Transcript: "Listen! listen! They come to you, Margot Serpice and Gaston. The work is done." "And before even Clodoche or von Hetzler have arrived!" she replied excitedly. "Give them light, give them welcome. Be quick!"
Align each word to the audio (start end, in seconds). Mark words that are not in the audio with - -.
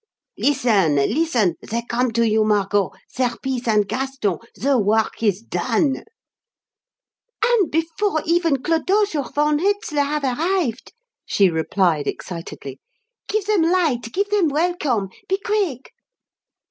"Listen! 0.35 0.95
listen! 0.95 1.57
They 1.61 1.83
come 1.87 2.11
to 2.13 2.27
you, 2.27 2.43
Margot 2.43 2.89
Serpice 3.07 3.67
and 3.67 3.87
Gaston. 3.87 4.39
The 4.55 4.79
work 4.79 5.21
is 5.21 5.43
done." 5.43 6.05
"And 7.45 7.69
before 7.69 8.23
even 8.25 8.63
Clodoche 8.63 9.13
or 9.15 9.31
von 9.31 9.59
Hetzler 9.59 10.03
have 10.05 10.23
arrived!" 10.23 10.93
she 11.27 11.51
replied 11.51 12.07
excitedly. 12.07 12.79
"Give 13.27 13.45
them 13.45 13.61
light, 13.61 14.11
give 14.11 14.31
them 14.31 14.47
welcome. 14.47 15.09
Be 15.29 15.37
quick!" 15.37 15.91